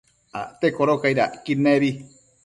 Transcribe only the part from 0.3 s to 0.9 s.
Acte